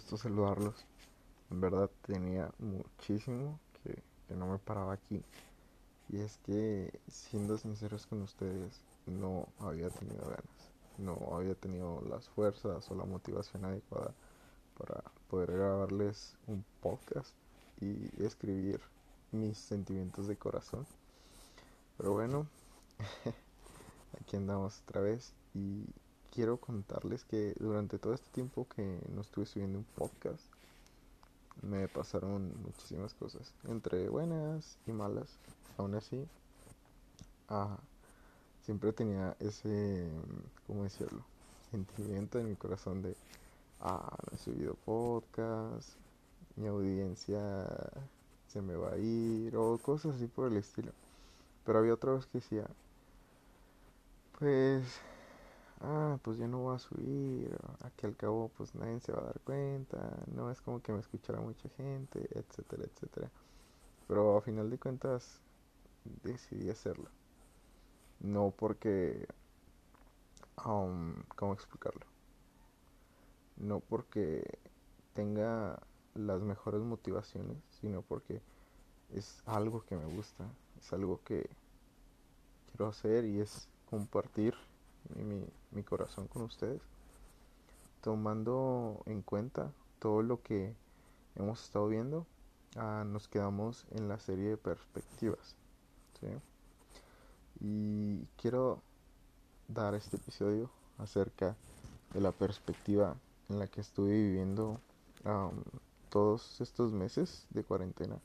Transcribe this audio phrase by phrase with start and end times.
[0.00, 0.86] gusto saludarlos.
[1.50, 5.22] En verdad tenía muchísimo que, que, no me paraba aquí.
[6.08, 10.70] Y es que, siendo sinceros con ustedes, no había tenido ganas.
[10.96, 14.14] No había tenido las fuerzas o la motivación adecuada
[14.78, 17.34] para poder grabarles un podcast
[17.78, 18.80] y escribir
[19.32, 20.86] mis sentimientos de corazón.
[21.98, 22.46] Pero bueno,
[24.18, 25.84] aquí andamos otra vez y
[26.30, 30.42] quiero contarles que durante todo este tiempo que no estuve subiendo un podcast,
[31.62, 35.28] me pasaron muchísimas cosas, entre buenas y malas.
[35.76, 36.26] Aún así,
[37.48, 37.78] ah,
[38.64, 40.08] siempre tenía ese,
[40.66, 41.24] ¿cómo decirlo?
[41.70, 43.16] Sentimiento en mi corazón de,
[43.80, 45.90] ah, no he subido podcast,
[46.56, 47.66] mi audiencia
[48.48, 50.92] se me va a ir, o cosas así por el estilo.
[51.64, 52.66] Pero había otra vez que decía,
[54.38, 55.00] pues
[55.80, 59.24] ah, pues ya no voy a subir, aquí al cabo pues nadie se va a
[59.24, 63.30] dar cuenta, no es como que me escuchará mucha gente, etcétera, etcétera.
[64.06, 65.40] Pero a final de cuentas
[66.22, 67.08] decidí hacerlo.
[68.20, 69.26] No porque,
[70.66, 72.06] um, ¿cómo explicarlo?
[73.56, 74.58] No porque
[75.14, 75.80] tenga
[76.14, 78.42] las mejores motivaciones, sino porque
[79.12, 80.46] es algo que me gusta,
[80.78, 81.48] es algo que
[82.70, 84.54] quiero hacer y es compartir
[85.16, 86.80] mi, mi corazón con ustedes,
[88.00, 90.74] tomando en cuenta todo lo que
[91.36, 92.26] hemos estado viendo,
[92.76, 95.56] ah, nos quedamos en la serie de perspectivas.
[97.60, 98.82] Y quiero
[99.68, 101.56] dar este episodio acerca
[102.12, 103.16] de la perspectiva
[103.48, 104.80] en la que estuve viviendo
[106.08, 108.18] todos estos meses de cuarentena.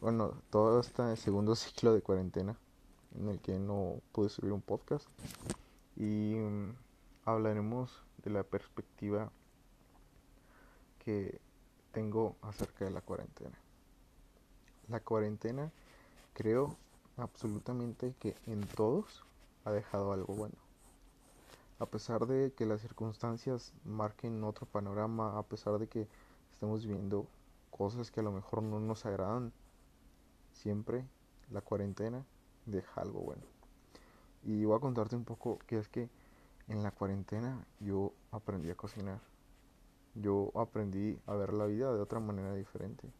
[0.00, 2.56] Bueno, todo este segundo ciclo de cuarentena
[3.16, 5.06] en el que no pude subir un podcast
[5.98, 6.76] y mm,
[7.24, 9.32] hablaremos de la perspectiva
[11.04, 11.40] que
[11.92, 13.58] tengo acerca de la cuarentena.
[14.88, 15.72] La cuarentena
[16.34, 16.76] creo
[17.16, 19.24] absolutamente que en todos
[19.64, 20.54] ha dejado algo bueno.
[21.80, 26.06] A pesar de que las circunstancias marquen otro panorama, a pesar de que
[26.52, 27.26] estemos viendo
[27.70, 29.52] cosas que a lo mejor no nos agradan,
[30.52, 31.04] siempre
[31.50, 32.24] la cuarentena
[32.66, 33.57] deja algo bueno.
[34.48, 36.08] Y voy a contarte un poco que es que
[36.68, 39.20] en la cuarentena yo aprendí a cocinar.
[40.14, 43.12] Yo aprendí a ver la vida de otra manera diferente.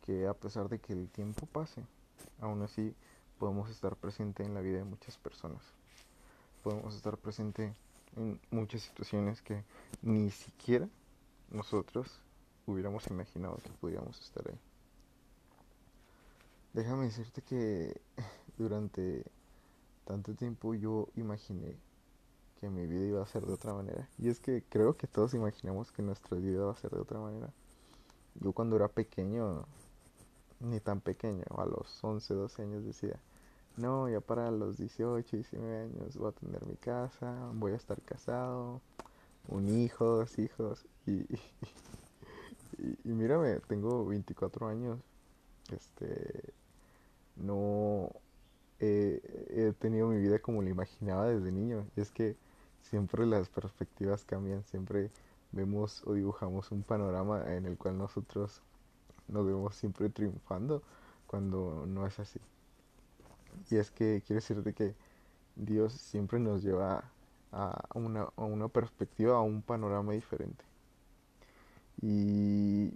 [0.00, 1.84] Que a pesar de que el tiempo pase,
[2.40, 2.94] aún así
[3.38, 5.60] podemos estar presente en la vida de muchas personas.
[6.62, 7.74] Podemos estar presente
[8.16, 9.62] en muchas situaciones que
[10.00, 10.88] ni siquiera
[11.50, 12.22] nosotros
[12.64, 14.58] hubiéramos imaginado que pudiéramos estar ahí.
[16.72, 18.00] Déjame decirte que
[18.56, 19.26] durante
[20.08, 21.76] tanto tiempo yo imaginé
[22.58, 24.08] que mi vida iba a ser de otra manera.
[24.16, 27.20] Y es que creo que todos imaginamos que nuestra vida va a ser de otra
[27.20, 27.52] manera.
[28.40, 29.66] Yo cuando era pequeño,
[30.60, 33.20] ni tan pequeño, a los 11, 12 años decía,
[33.76, 38.00] no, ya para los 18, 19 años voy a tener mi casa, voy a estar
[38.00, 38.80] casado,
[39.46, 40.86] un hijo, dos hijos.
[41.04, 41.20] Y,
[42.78, 44.98] y, y mírame, tengo 24 años.
[45.70, 46.54] Este,
[47.36, 48.10] no
[48.80, 51.86] he tenido mi vida como la imaginaba desde niño.
[51.96, 52.36] Y es que
[52.82, 55.10] siempre las perspectivas cambian, siempre
[55.52, 58.62] vemos o dibujamos un panorama en el cual nosotros
[59.28, 60.82] nos vemos siempre triunfando
[61.26, 62.40] cuando no es así.
[63.70, 64.94] Y es que quiero decirte que
[65.56, 67.04] Dios siempre nos lleva
[67.52, 70.64] a una, a una perspectiva, a un panorama diferente.
[72.00, 72.94] Y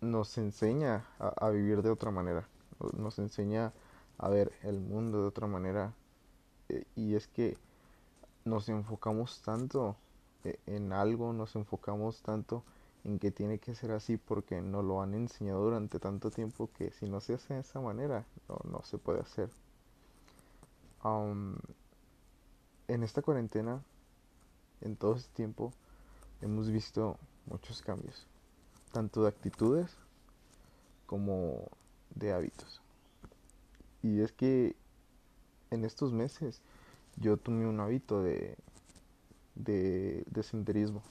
[0.00, 2.48] nos enseña a, a vivir de otra manera,
[2.96, 3.72] nos enseña a
[4.28, 5.94] ver el mundo de otra manera.
[6.68, 7.56] Eh, y es que
[8.44, 9.96] nos enfocamos tanto
[10.44, 12.64] eh, en algo, nos enfocamos tanto
[13.04, 16.90] en que tiene que ser así porque nos lo han enseñado durante tanto tiempo que
[16.92, 18.24] si no se hace de esa manera,
[18.64, 19.50] no, se puede hacer.
[22.88, 23.82] en esta cuarentena,
[24.80, 25.72] en todo este tiempo,
[26.40, 28.26] hemos visto muchos cambios,
[28.92, 29.96] tanto de actitudes
[31.06, 31.68] como
[32.14, 32.80] de hábitos.
[34.02, 34.76] Y es que
[35.70, 36.62] en estos meses
[37.16, 38.56] yo tomé un hábito de,
[39.54, 41.02] de, senderismo.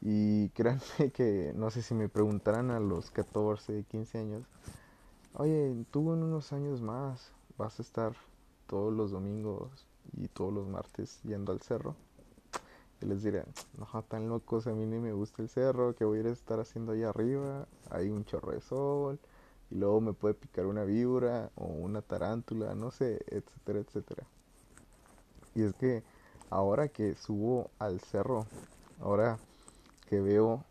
[0.00, 4.44] Y créanme que no sé si me preguntaran a los 14, 15 años,
[5.34, 8.12] oye, tú en unos años más vas a estar
[8.66, 9.86] todos los domingos
[10.16, 11.96] y todos los martes yendo al cerro.
[13.00, 13.44] Y les diré,
[13.76, 16.30] no, tan locos, a mí ni me gusta el cerro, que voy a ir a
[16.30, 19.20] estar haciendo ahí arriba, hay un chorro de sol,
[19.70, 24.24] y luego me puede picar una víbora o una tarántula, no sé, etcétera, etcétera.
[25.54, 26.02] Y es que
[26.50, 28.46] ahora que subo al cerro,
[29.00, 29.38] ahora
[30.08, 30.64] que veo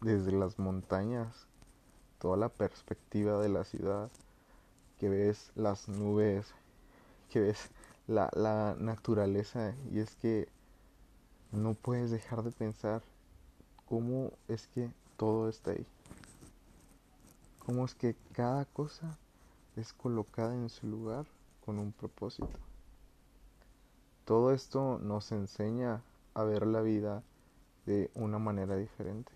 [0.00, 1.46] desde las montañas
[2.18, 4.10] toda la perspectiva de la ciudad,
[4.98, 6.54] que ves las nubes,
[7.28, 7.70] que ves
[8.06, 10.48] la, la naturaleza y es que
[11.50, 13.02] no puedes dejar de pensar
[13.86, 15.86] cómo es que todo está ahí.
[17.64, 19.16] Cómo es que cada cosa
[19.76, 21.26] es colocada en su lugar
[21.64, 22.58] con un propósito.
[24.24, 26.02] Todo esto nos enseña
[26.34, 27.22] a ver la vida
[27.86, 29.30] de una manera diferente.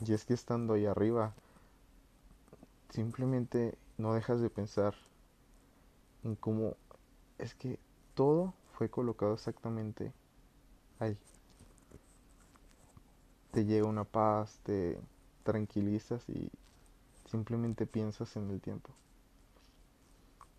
[0.00, 1.34] Y es que estando ahí arriba,
[2.90, 4.94] simplemente no dejas de pensar
[6.24, 6.76] en cómo
[7.38, 7.78] es que
[8.14, 10.12] todo fue colocado exactamente
[10.98, 11.16] ahí.
[13.52, 14.98] Te llega una paz, te
[15.44, 16.50] tranquilizas y
[17.36, 18.90] simplemente piensas en el tiempo.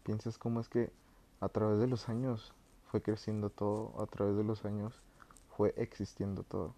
[0.03, 0.91] Piensas cómo es que
[1.39, 2.53] a través de los años
[2.91, 4.93] fue creciendo todo, a través de los años
[5.55, 6.75] fue existiendo todo.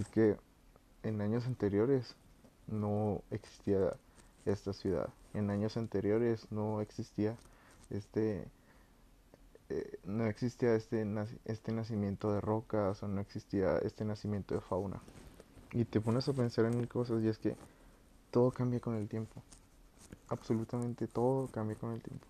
[0.00, 0.36] Es que
[1.04, 2.16] en años anteriores
[2.66, 3.96] no existía
[4.44, 5.10] esta ciudad.
[5.32, 7.36] En años anteriores no existía
[7.88, 8.48] este
[9.68, 11.06] eh, no existía este,
[11.44, 15.00] este nacimiento de rocas o no existía este nacimiento de fauna.
[15.72, 17.56] Y te pones a pensar en mil cosas y es que
[18.30, 19.42] todo cambia con el tiempo.
[20.28, 22.26] Absolutamente todo cambia con el tiempo.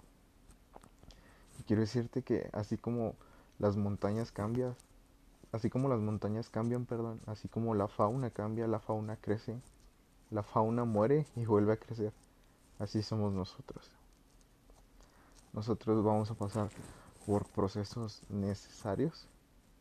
[1.58, 3.14] Y quiero decirte que así como
[3.58, 4.74] las montañas cambian,
[5.52, 9.60] así como las montañas cambian, perdón, así como la fauna cambia, la fauna crece,
[10.30, 12.12] la fauna muere y vuelve a crecer.
[12.78, 13.90] Así somos nosotros.
[15.52, 16.70] Nosotros vamos a pasar
[17.26, 19.28] por procesos necesarios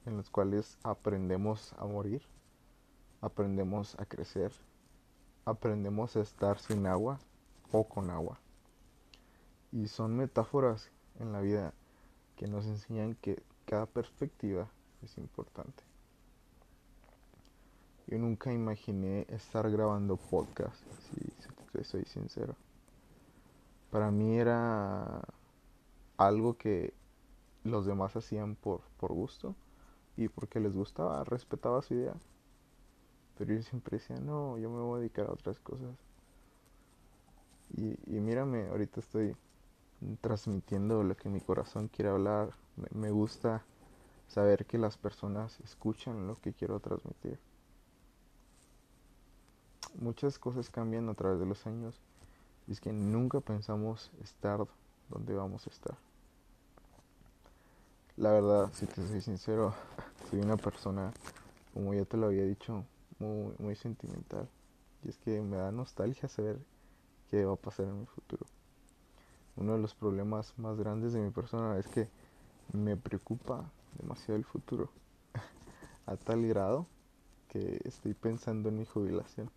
[0.06, 2.22] en los cuales aprendemos a morir,
[3.22, 4.52] aprendemos a crecer,
[5.50, 7.20] aprendemos a estar sin agua
[7.72, 8.40] o con agua.
[9.72, 11.74] Y son metáforas en la vida
[12.36, 14.70] que nos enseñan que cada perspectiva
[15.02, 15.84] es importante.
[18.08, 20.82] Yo nunca imaginé estar grabando podcast,
[21.12, 22.56] si soy sincero.
[23.92, 25.22] Para mí era
[26.18, 26.94] algo que
[27.64, 29.56] los demás hacían por, por gusto
[30.18, 32.16] y porque les gustaba, respetaba su idea.
[33.40, 35.96] Pero yo siempre decía, no, yo me voy a dedicar a otras cosas.
[37.76, 39.36] Y, y mírame, ahorita estoy
[40.22, 42.52] transmitiendo lo que mi corazón quiere hablar.
[42.94, 43.64] Me, gusta
[44.28, 47.40] saber que las personas escuchan lo que quiero transmitir.
[50.00, 52.00] Muchas cosas cambian a través de los años
[52.68, 54.66] y es que nunca pensamos estar
[55.10, 55.98] donde vamos a estar.
[58.16, 59.74] La verdad, si te soy sincero,
[60.30, 61.12] soy una persona,
[61.74, 62.84] como ya te lo había dicho,
[63.20, 64.48] muy, muy sentimental.
[65.04, 66.60] Y es que me da nostalgia saber
[67.30, 68.46] qué va a pasar en mi futuro.
[69.56, 72.10] Uno de los problemas más grandes de mi persona es que
[72.74, 73.70] me preocupa
[74.00, 74.90] demasiado el futuro.
[76.06, 76.88] a tal grado
[77.50, 79.50] que estoy pensando en mi jubilación.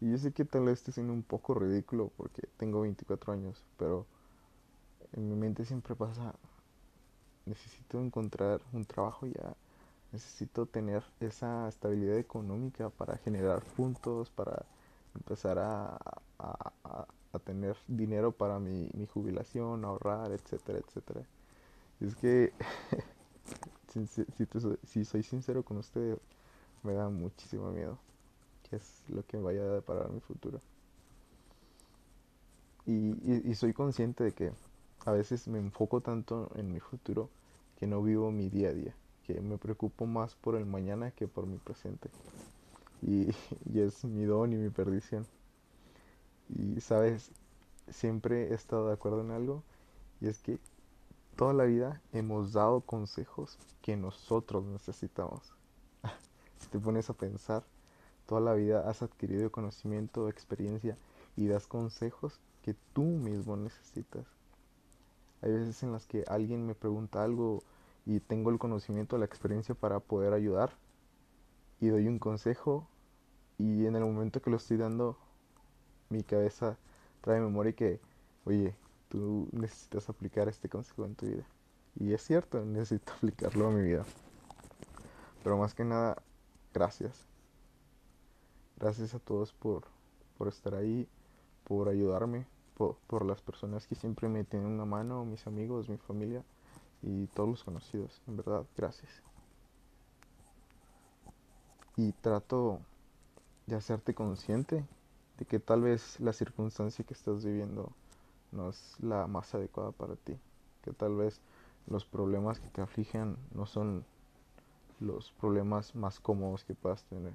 [0.00, 3.62] Y yo sé que tal vez esté siendo un poco ridículo porque tengo 24 años,
[3.76, 4.06] pero
[5.12, 6.34] en mi mente siempre pasa,
[7.44, 9.54] necesito encontrar un trabajo ya,
[10.12, 14.64] necesito tener esa estabilidad económica para generar puntos, para
[15.14, 15.98] empezar a,
[16.38, 17.06] a,
[17.44, 21.22] tener dinero para mi, mi, jubilación, ahorrar, etcétera, etcétera.
[22.00, 22.52] es que,
[23.88, 24.06] si,
[24.84, 26.18] si, soy sincero con usted,
[26.82, 27.98] me da muchísimo miedo,
[28.68, 30.60] que es lo que vaya a deparar mi futuro.
[32.86, 34.52] y, y soy consciente de que
[35.06, 37.30] a veces me enfoco tanto en mi futuro
[37.78, 38.94] que no vivo mi día a día,
[39.34, 42.10] que me preocupo más por el mañana que por mi presente.
[43.02, 43.30] Y,
[43.78, 45.26] es mi don y mi perdición.
[46.50, 47.30] Y sabes,
[47.88, 49.62] siempre he estado de acuerdo en algo
[50.20, 50.58] y es que
[51.34, 55.40] toda la vida hemos dado consejos que nosotros necesitamos.
[56.58, 57.64] si te pones a pensar,
[58.26, 60.98] toda la vida has adquirido conocimiento, experiencia
[61.36, 64.26] y das consejos que tú mismo necesitas.
[65.40, 67.62] Hay veces en las que alguien me pregunta algo
[68.06, 70.72] y tengo el conocimiento, la experiencia para poder ayudar
[71.80, 72.88] y doy un consejo
[73.58, 75.18] y en el momento que lo estoy dando
[76.08, 76.76] mi cabeza
[77.20, 78.00] trae memoria que,
[78.44, 78.74] oye,
[79.08, 81.44] tú necesitas aplicar este consejo en tu vida.
[81.94, 84.04] Y es cierto, necesito aplicarlo a mi vida.
[85.42, 86.22] Pero más que nada,
[86.74, 87.26] gracias.
[88.78, 89.84] Gracias a todos por,
[90.38, 91.06] por estar ahí,
[91.64, 96.42] por ayudarme, por, las personas que siempre me tienen una mano, mis amigos, mi familia
[97.02, 98.20] y todos los conocidos.
[98.26, 99.10] En verdad, gracias.
[101.96, 102.80] Y trato
[103.66, 104.84] de hacerte consciente
[105.38, 107.92] de que tal vez la circunstancia que estás viviendo
[108.52, 110.38] no es la más adecuada para ti.
[110.82, 111.40] Que tal vez
[111.86, 114.04] los problemas que te afligen no son
[115.00, 117.32] los problemas más cómodos que puedas tener.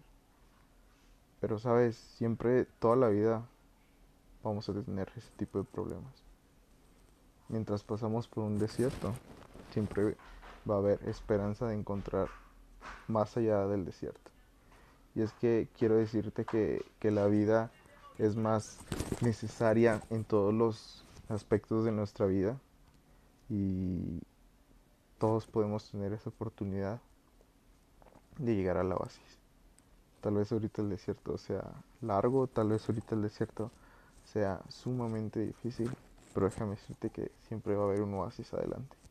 [1.42, 3.46] Pero sabes, siempre, toda la vida
[4.44, 6.14] vamos a tener ese tipo de problemas.
[7.50, 9.14] Mientras pasamos por un desierto,
[9.76, 10.16] siempre
[10.70, 12.30] va a haber esperanza de encontrar
[13.10, 14.32] más allá del desierto.
[15.16, 17.72] Y es que quiero decirte que, que la vida
[18.18, 18.80] es más
[19.22, 22.58] necesaria en todos los aspectos de nuestra vida
[23.50, 24.22] y
[25.18, 27.02] todos podemos tener esa oportunidad
[28.38, 29.40] de llegar a la oasis.
[30.22, 33.72] Tal vez ahorita el desierto sea largo, tal vez ahorita el desierto
[34.24, 35.92] sea sumamente difícil,
[36.34, 39.05] pero déjame decirte que siempre va a haber un oasis adelante.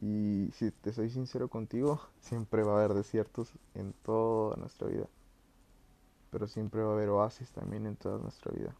[0.00, 5.06] Y si te soy sincero contigo, siempre va a haber desiertos en toda nuestra vida,
[6.30, 8.74] pero siempre va a haber oasis también en toda nuestra vida.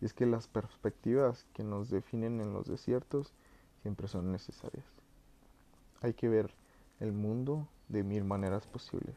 [0.00, 3.32] Y es que las perspectivas que nos definen en los desiertos
[3.82, 4.86] siempre son necesarias.
[6.02, 6.54] Hay que ver
[7.00, 9.16] el mundo de mil maneras posibles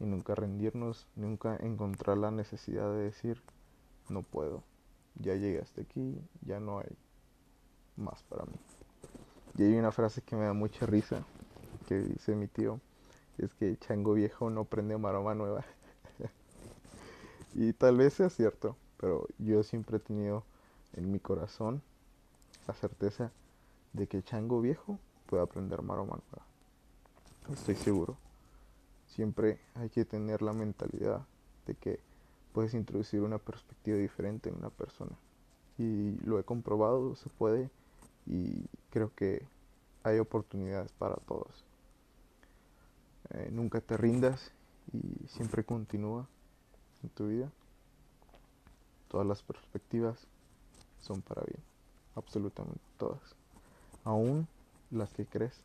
[0.00, 3.42] y nunca rendirnos, nunca encontrar la necesidad de decir,
[4.08, 4.62] no puedo,
[5.14, 6.96] ya llegué hasta aquí, ya no hay
[7.96, 8.58] más para mí.
[9.58, 11.24] Y hay una frase que me da mucha risa,
[11.88, 12.80] que dice mi tío,
[13.38, 15.64] es que chango viejo no prende maroma nueva.
[17.54, 20.44] y tal vez sea cierto, pero yo siempre he tenido
[20.92, 21.82] en mi corazón
[22.68, 23.32] la certeza
[23.94, 26.46] de que chango viejo puede aprender maroma nueva.
[27.50, 28.18] Estoy seguro.
[29.06, 31.24] Siempre hay que tener la mentalidad
[31.66, 32.00] de que
[32.52, 35.12] puedes introducir una perspectiva diferente en una persona.
[35.78, 37.70] Y lo he comprobado, se puede
[38.26, 39.46] y creo que
[40.02, 41.64] hay oportunidades para todos.
[43.30, 44.52] Eh, nunca te rindas
[44.92, 46.28] y siempre continúa
[47.02, 47.50] en tu vida.
[49.08, 50.26] Todas las perspectivas
[51.00, 51.62] son para bien,
[52.14, 53.22] absolutamente todas.
[54.04, 54.46] Aún
[54.90, 55.60] las que crees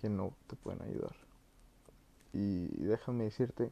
[0.00, 1.14] que no te pueden ayudar.
[2.32, 3.70] Y déjame decirte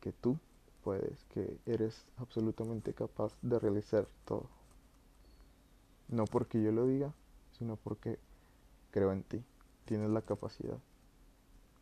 [0.00, 0.38] que tú
[0.84, 4.48] puedes, que eres absolutamente capaz de realizar todo.
[6.12, 7.12] No porque yo lo diga,
[7.58, 8.20] sino porque
[8.92, 9.42] creo en ti.
[9.84, 10.78] Tienes la capacidad.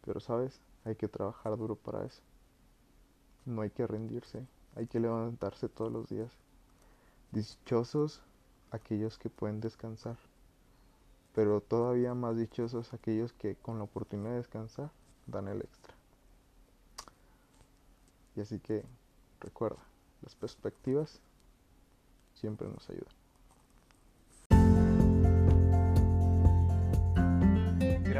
[0.07, 2.23] Pero sabes, hay que trabajar duro para eso.
[3.45, 6.33] No hay que rendirse, hay que levantarse todos los días.
[7.33, 8.23] Dichosos
[8.71, 10.17] aquellos que pueden descansar
[11.35, 14.91] pero todavía más dichosos aquellos que con la oportunidad de descansar
[15.27, 15.95] dan el extra.
[18.37, 18.85] Y así que
[19.41, 19.79] recuerda,
[20.23, 21.21] las perspectivas
[22.35, 23.20] siempre nos ayudan.